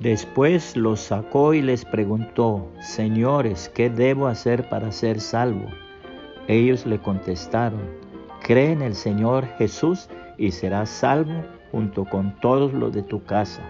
[0.00, 5.66] Después los sacó y les preguntó, Señores, ¿qué debo hacer para ser salvo?
[6.48, 7.82] Ellos le contestaron,
[8.42, 10.08] Cree en el Señor Jesús
[10.38, 13.60] y serás salvo junto con todos los de tu casa.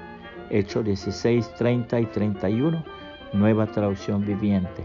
[0.50, 2.84] Hechos 16, 30 y 31,
[3.32, 4.84] nueva traducción viviente.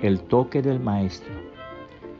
[0.00, 1.34] El toque del Maestro.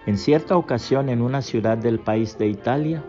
[0.05, 3.03] En cierta ocasión en una ciudad del país de Italia,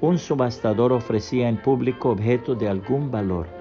[0.00, 3.55] un subastador ofrecía en público objetos de algún valor.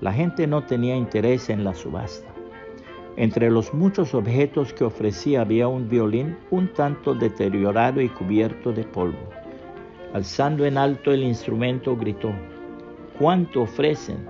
[0.00, 2.28] La gente no tenía interés en la subasta.
[3.16, 8.84] Entre los muchos objetos que ofrecía había un violín un tanto deteriorado y cubierto de
[8.84, 9.30] polvo.
[10.12, 12.30] Alzando en alto el instrumento gritó,
[13.18, 14.26] ¿cuánto ofrecen?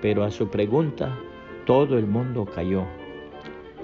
[0.00, 1.16] Pero a su pregunta
[1.66, 2.84] todo el mundo cayó.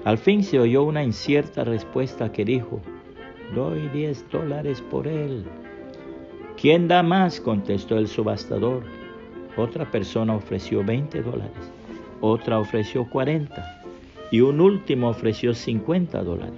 [0.05, 2.79] Al fin se oyó una incierta respuesta que dijo,
[3.53, 5.45] doy diez dólares por él.
[6.55, 7.41] ¿Quién da más?
[7.41, 8.83] contestó el subastador.
[9.57, 11.71] Otra persona ofreció 20 dólares,
[12.21, 13.81] otra ofreció 40
[14.31, 16.53] y un último ofreció 50 dólares.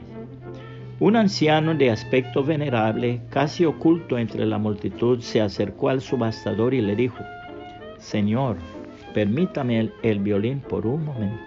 [1.00, 6.82] Un anciano de aspecto venerable, casi oculto entre la multitud, se acercó al subastador y
[6.82, 7.18] le dijo,
[7.98, 8.58] Señor,
[9.14, 11.44] permítame el, violín por un momento.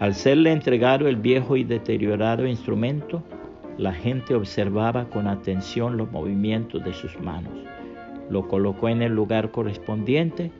[0.00, 3.22] Al serle entregado el viejo y deteriorado instrumento,
[3.78, 7.52] la gente observaba con atención los movimientos de sus manos.
[8.32, 10.50] Lo colocó en el lugar correspondiente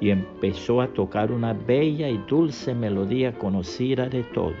[0.00, 4.56] y empezó a tocar una bella y dulce melodía conocida de todos.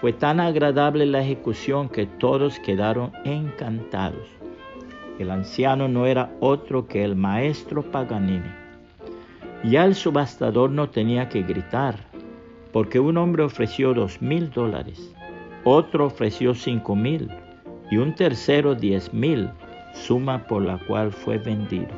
[0.00, 4.28] Fue tan agradable la ejecución que todos quedaron encantados.
[5.18, 8.52] El anciano no era otro que el maestro Paganini.
[9.64, 11.96] Ya el subastador no tenía que gritar,
[12.72, 15.12] porque un hombre ofreció dos mil dólares,
[15.64, 17.28] otro ofreció cinco mil
[17.90, 19.50] y un tercero diez mil,
[19.94, 21.88] suma por la cual fue vendido.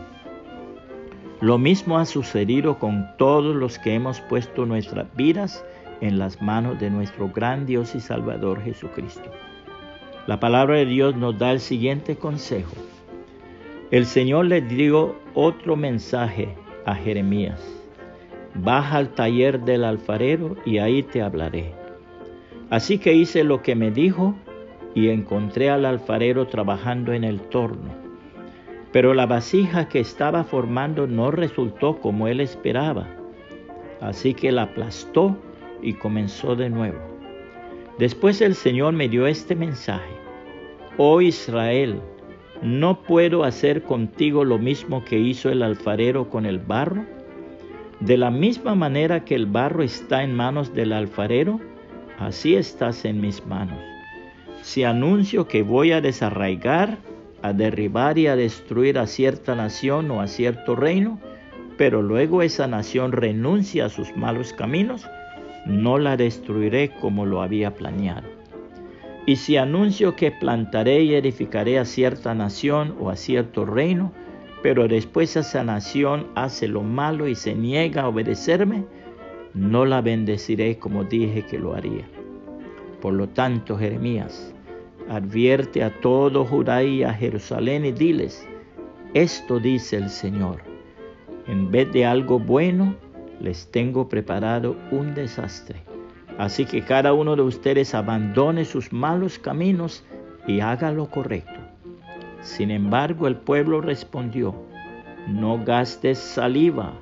[1.41, 5.65] Lo mismo ha sucedido con todos los que hemos puesto nuestras vidas
[6.01, 9.31] en las manos de nuestro gran Dios y Salvador Jesucristo.
[10.27, 12.75] La palabra de Dios nos da el siguiente consejo.
[13.91, 16.49] El Señor le dio otro mensaje
[16.85, 17.61] a Jeremías.
[18.55, 21.75] Baja al taller del alfarero y ahí te hablaré.
[22.71, 24.35] Así que hice lo que me dijo
[24.97, 27.95] y encontré al alfarero trabajando en el torno.
[28.93, 33.07] Pero la vasija que estaba formando no resultó como él esperaba.
[34.01, 35.37] Así que la aplastó
[35.83, 36.99] y comenzó de nuevo.
[37.99, 40.15] Después el Señor me dio este mensaje.
[40.97, 42.01] Oh Israel,
[42.63, 47.05] ¿no puedo hacer contigo lo mismo que hizo el alfarero con el barro?
[48.01, 51.61] De la misma manera que el barro está en manos del alfarero,
[52.19, 53.96] así estás en mis manos.
[54.67, 56.99] Si anuncio que voy a desarraigar,
[57.41, 61.21] a derribar y a destruir a cierta nación o a cierto reino,
[61.79, 65.09] pero luego esa nación renuncia a sus malos caminos,
[65.67, 68.27] no la destruiré como lo había planeado.
[69.25, 74.13] Y si anuncio que plantaré y edificaré a cierta nación o a cierto reino,
[74.65, 78.85] pero después esa nación hace lo malo y se niega a obedecerme,
[79.55, 82.09] no la bendeciré como dije que lo haría.
[83.01, 84.56] Por lo tanto, Jeremías,
[85.09, 88.47] advierte a todo Judá y a Jerusalén y diles,
[89.15, 90.63] esto dice el Señor,
[91.47, 92.97] en vez de algo bueno,
[93.41, 95.83] les tengo preparado un desastre.
[96.39, 100.05] Así que cada uno de ustedes abandone sus malos caminos
[100.47, 101.61] y haga lo correcto.
[102.41, 104.55] Sin embargo, el pueblo respondió,
[105.29, 106.93] no gastes saliva,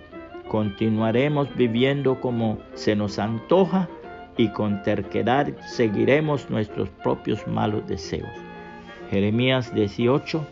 [0.48, 3.88] continuaremos viviendo como se nos antoja
[4.36, 8.30] y con terquedad seguiremos nuestros propios malos deseos.
[9.10, 10.46] Jeremías 18,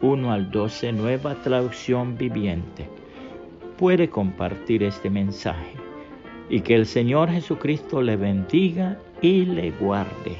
[0.00, 2.88] 1 al 12, nueva traducción viviente
[3.76, 5.72] puede compartir este mensaje
[6.48, 10.36] y que el Señor Jesucristo le bendiga y le guarde.